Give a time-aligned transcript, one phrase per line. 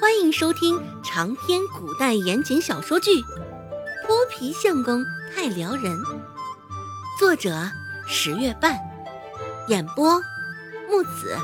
[0.00, 3.10] 欢迎收听长篇古代言情小说剧
[4.06, 5.04] 《泼皮相公
[5.34, 5.92] 太撩人》，
[7.18, 7.68] 作者
[8.06, 8.78] 十月半，
[9.66, 10.20] 演播
[10.88, 11.36] 木子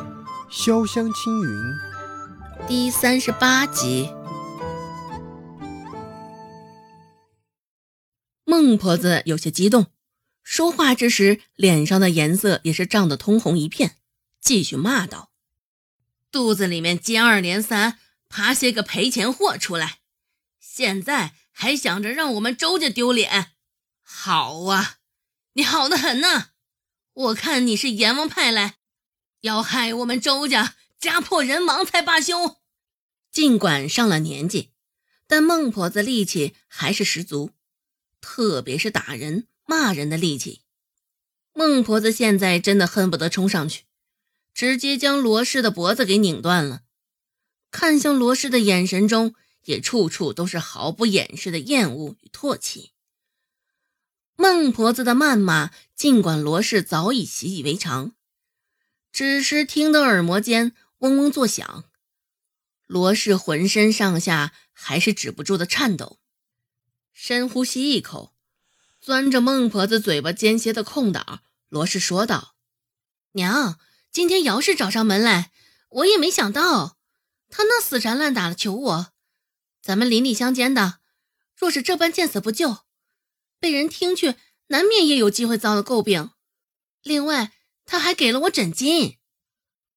[0.52, 4.08] 潇湘青云，第三十八集。
[8.44, 9.86] 孟婆子有些激动，
[10.44, 13.96] 说话之时脸上的颜色也是涨得通红一片，
[14.40, 15.30] 继续骂道
[16.30, 17.98] ：“肚子里面接二连三。”
[18.34, 20.00] 爬些个赔钱货出来，
[20.58, 23.52] 现在还想着让我们周家丢脸？
[24.02, 24.96] 好啊，
[25.52, 26.46] 你好的很呐！
[27.12, 28.78] 我看你是阎王派来，
[29.42, 32.56] 要害我们周家家破人亡才罢休。
[33.30, 34.72] 尽管上了年纪，
[35.28, 37.52] 但孟婆子力气还是十足，
[38.20, 40.62] 特别是打人骂人的力气。
[41.52, 43.84] 孟婆子现在真的恨不得冲上去，
[44.52, 46.80] 直接将罗氏的脖子给拧断了。
[47.74, 52.92] 看向罗氏的眼神中，也处处都是毫不掩饰的厌恶与唾弃。
[54.36, 58.12] 孟婆子的谩骂，尽管罗氏早已习以为常，
[59.12, 61.84] 只是听得耳膜间嗡嗡作响，
[62.86, 66.20] 罗氏浑身上下还是止不住的颤抖。
[67.12, 68.36] 深呼吸一口，
[69.00, 72.54] 钻着孟婆子嘴巴间歇的空档，罗氏说道
[73.34, 73.80] ：“娘，
[74.12, 75.50] 今天姚氏找上门来，
[75.88, 76.98] 我也没想到。”
[77.56, 79.12] 他那死缠烂打的求我，
[79.80, 80.98] 咱们邻里乡间的，
[81.56, 82.78] 若是这般见死不救，
[83.60, 84.34] 被人听去，
[84.66, 86.32] 难免也有机会遭到诟病。
[87.04, 87.52] 另外，
[87.84, 89.18] 他还给了我枕巾。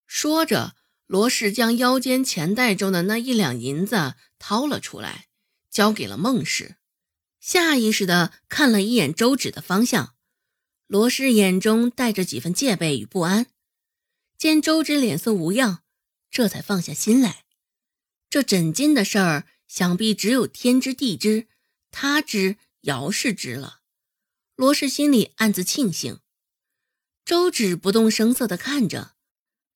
[0.05, 0.75] 说着，
[1.07, 5.25] 罗氏将腰间钱袋中的那一两银子掏了出来，
[5.71, 6.75] 交给了孟氏，
[7.39, 10.13] 下意识地看了一眼周芷的方向。
[10.85, 13.47] 罗氏眼中带着几分戒备与不安，
[14.37, 15.79] 见周芷脸色无恙，
[16.29, 17.45] 这才放下心来。
[18.29, 21.47] 这枕巾的事儿，想必只有天知地知，
[21.91, 23.79] 他知姚氏知了。
[24.55, 26.19] 罗氏心里暗自庆幸。
[27.23, 29.15] 周芷不动声色地看着，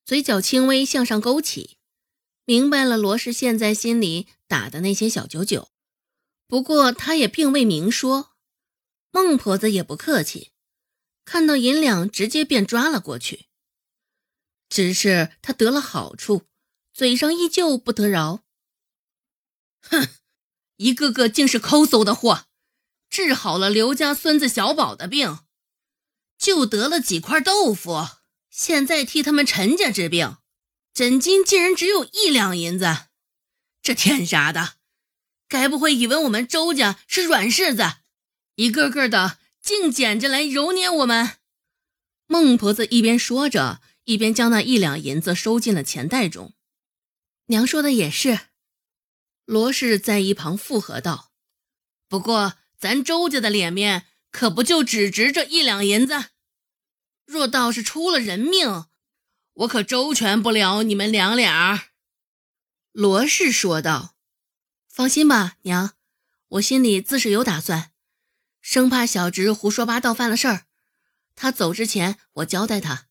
[0.06, 1.78] 嘴角轻微向上勾起，
[2.46, 5.70] 明白了罗氏现在心里打的那些小九九。
[6.48, 8.31] 不过他也并未明说。
[9.12, 10.52] 孟婆子也不客气，
[11.25, 13.48] 看到银两直接便抓了过去。
[14.70, 16.44] 只是他得了好处。
[16.94, 18.44] 嘴上依旧不得饶。
[19.81, 20.08] 哼，
[20.78, 22.46] 一个个竟是抠搜的货，
[23.09, 25.40] 治好了刘家孙子小宝的病，
[26.38, 28.08] 就得了几块豆腐。
[28.50, 30.38] 现在替他们陈家治病，
[30.94, 33.06] 诊金竟然只有一两银子，
[33.81, 34.74] 这天杀的，
[35.47, 38.00] 该不会以为我们周家是软柿子，
[38.56, 41.38] 一个个的竟捡着来揉捏我们？
[42.28, 46.53] 孟婆子一边说着，一边将那一两银子收进了钱袋中。
[47.48, 48.40] 娘说的也是，
[49.51, 51.34] 罗氏在一旁附和道
[52.07, 56.28] ：“不过咱周家的脸面可不就只值这一两银子？
[57.25, 58.85] 若倒是出了人命，
[59.56, 61.88] 我可周全不了你们两俩。”
[62.94, 64.16] 罗氏说道
[64.88, 65.95] ：“放心吧，娘，
[66.47, 67.91] 我心里自是有打算，
[68.62, 70.68] 生怕小侄胡说八道犯了事儿。
[71.35, 73.07] 他走之前，我交代他，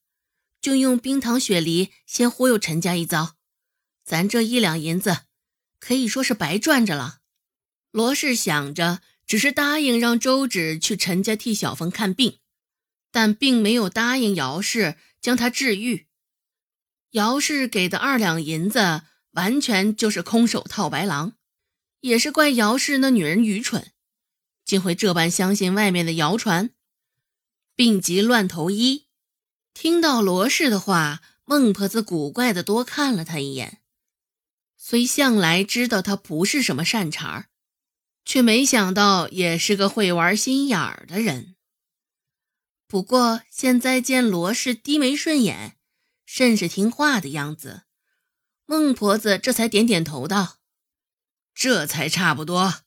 [0.58, 3.36] 就用冰糖雪梨先忽悠陈家一遭。”
[4.02, 5.24] 咱这一两银子，
[5.80, 7.18] 可以说是白赚着了。
[7.91, 12.38] 罗氏想着，只是答应让周芷去陈家替小凤看病，
[13.10, 16.06] 但并没有答应姚氏将她治愈。
[17.12, 19.02] 姚氏给的二两银子，
[19.32, 21.32] 完全就是空手套白狼。
[22.02, 23.90] 也是怪姚氏那女人愚蠢，
[24.64, 26.70] 竟会这般相信外面的谣传。
[27.74, 29.06] 病急乱投医。
[29.74, 33.80] 听到罗氏的话，孟婆子古怪的多看了他一眼。
[34.90, 37.46] 虽向来知道他不是什么善茬儿，
[38.24, 41.54] 却没想到也是个会玩心眼儿的人。
[42.88, 45.76] 不过现在见罗氏低眉顺眼，
[46.26, 47.82] 甚是听话的样子，
[48.66, 50.56] 孟婆子这才点点头道
[51.54, 52.81] ：“这才差不多。”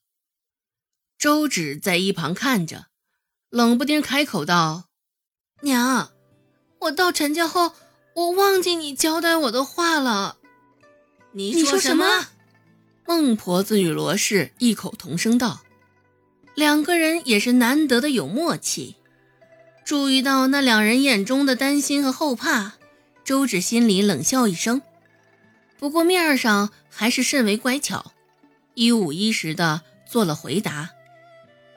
[1.17, 2.87] 周芷在一旁看着，
[3.47, 4.89] 冷不丁开口道
[5.63, 6.11] ：“娘，
[6.81, 7.73] 我到陈家后，
[8.15, 10.39] 我忘记你交代我的话了。”
[11.35, 12.27] 你说什么？
[13.07, 15.61] 孟婆子与罗氏异口同声道
[16.53, 18.95] ：“两个人也是难得的有默契。”
[19.83, 22.73] 注意到那两人眼中的担心和后怕，
[23.25, 24.81] 周芷心里冷笑一声，
[25.79, 28.13] 不过面上还是甚为乖巧，
[28.75, 30.91] 一五一十的做了回答：“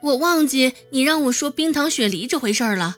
[0.01, 2.95] 我忘记你让我说冰糖雪梨这回事了，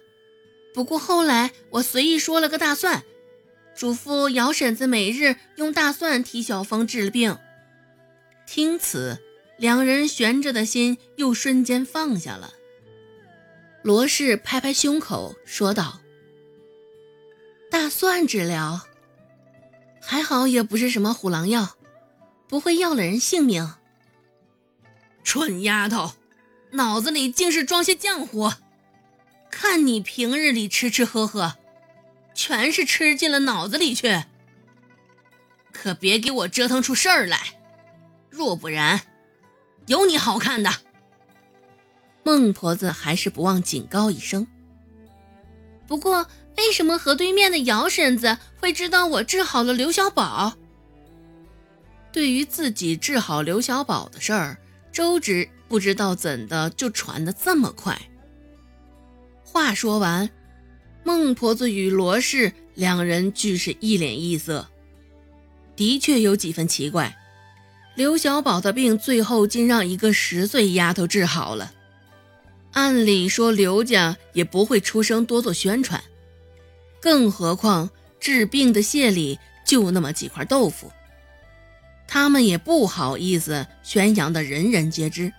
[0.73, 3.03] 不过后来我随意说了个大蒜。”
[3.79, 7.37] 嘱咐姚婶子每日用大蒜替小峰治病。
[8.45, 9.19] 听此，
[9.57, 12.51] 两人悬着的心又瞬间放下了。
[13.81, 16.01] 罗氏拍拍胸口说道
[17.71, 18.81] ：“大蒜治疗，
[20.01, 21.77] 还好也不是什么虎狼药，
[22.49, 23.75] 不会要了人性命。”
[25.23, 26.15] 蠢丫头，
[26.71, 28.51] 脑子里竟是装些浆糊！
[29.49, 31.55] 看你平日里吃吃喝喝，
[32.39, 34.23] 全是吃进了脑子里去。
[35.73, 37.37] 可别给我折腾出事儿来，
[38.29, 39.01] 若不然，
[39.87, 40.71] 有你好看的。
[42.23, 44.47] 孟婆子还是不忘警告一声。
[45.85, 46.25] 不过，
[46.55, 50.53] 为什么河对面的姚婶子会知道我治好了刘小宝？
[52.13, 54.57] 对于自己治好刘小宝的事儿，
[54.93, 57.99] 周芷不知道怎的就传得这么快。
[59.43, 60.29] 话说完，
[61.03, 64.67] 孟婆子与罗氏两人俱是一脸异色。
[65.75, 67.17] 的确有几分奇怪，
[67.95, 71.73] 刘小宝的病最后竟让一个十岁丫头治好了。
[72.73, 76.03] 按理说刘家也不会出声多做宣传，
[77.01, 80.91] 更何况治病的谢礼就那么几块豆腐，
[82.07, 85.33] 他们也不好意思宣扬的人人皆知。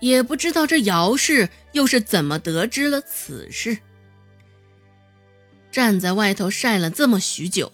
[0.00, 3.78] 也不知道这姚氏又是怎么得知了此事。
[5.70, 7.72] 站在外头晒了这么许久。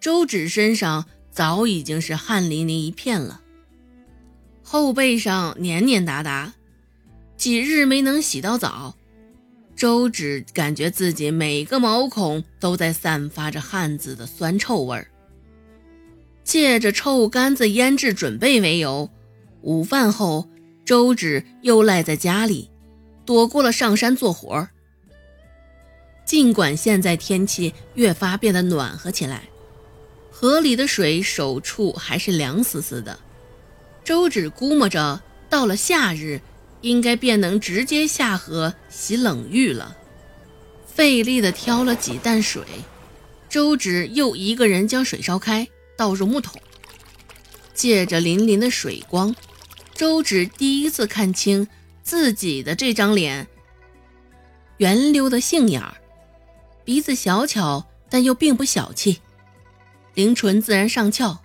[0.00, 3.40] 周芷身上早已经是汗淋淋一片了，
[4.62, 6.52] 后背上黏黏哒哒，
[7.38, 8.96] 几日没能洗到澡，
[9.74, 15.08] 周芷感觉自己每个毛孔都在散发着汗渍的酸臭味儿。
[16.42, 19.08] 借着臭干子腌制准备为由，
[19.62, 20.50] 午饭后，
[20.84, 22.70] 周芷又赖在家里，
[23.24, 24.70] 躲过了上山做活儿。
[26.24, 29.42] 尽管现在天气越发变得暖和起来。
[30.30, 33.18] 河里的水手处还是凉丝丝的，
[34.02, 36.40] 周芷估摸着到了夏日，
[36.80, 39.96] 应该便能直接下河洗冷浴了。
[40.86, 42.64] 费力的挑了几担水，
[43.48, 46.60] 周芷又一个人将水烧开，倒入木桶。
[47.72, 49.34] 借着粼粼的水光，
[49.94, 51.68] 周芷第一次看清
[52.04, 53.48] 自己的这张脸，
[54.76, 55.96] 圆溜的杏眼儿，
[56.84, 59.20] 鼻子小巧，但又并不小气。
[60.12, 61.40] 灵唇自然上翘，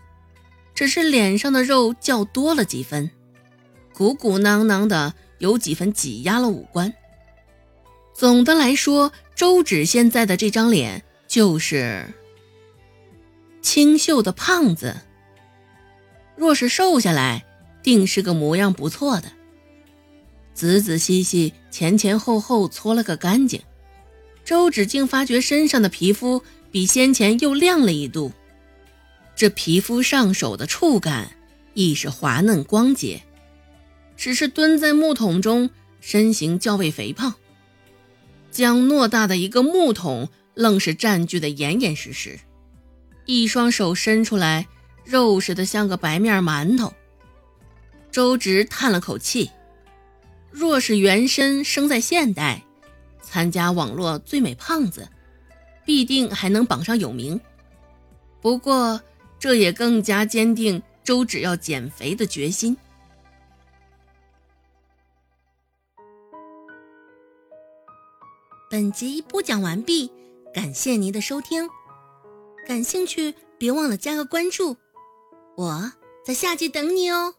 [0.76, 3.10] 只是脸上的肉较多了几分，
[3.94, 6.94] 鼓鼓囊囊的，有几分挤压了五官。
[8.14, 12.14] 总的来说，周芷现在的这张脸就是
[13.62, 14.98] 清秀的胖子。
[16.36, 17.46] 若是瘦下来，
[17.82, 19.32] 定是个模样不错的。
[20.60, 23.62] 仔仔细细、前前后后搓了个干净，
[24.44, 28.34] 周芷竟发觉身上的皮肤比先前又亮了一度。
[29.38, 31.32] 这皮肤上手的触感
[31.74, 33.22] 亦是滑嫩光洁，
[34.18, 35.70] 只是蹲在木桶中，
[36.02, 37.36] 身形较为肥胖，
[38.52, 42.38] 将偌大的一个木桶愣是占据的严严实实。
[43.26, 44.68] 一双手伸出来，
[45.06, 46.94] 肉实的像个白面馒头。
[48.12, 49.52] 周直叹了口气，
[50.52, 52.64] 若是原身生在现代，
[53.22, 55.08] 参加网络最美胖子，
[55.86, 57.40] 必定还能榜上有名。
[58.42, 59.02] 不过。
[59.42, 62.76] 这也更加坚定周芷要减肥的决心。
[68.70, 70.12] 本集播讲完毕，
[70.54, 71.70] 感谢您的收听。
[72.68, 74.76] 感兴趣，别忘了加个关注，
[75.56, 75.94] 我
[76.26, 77.36] 在下集等你哦。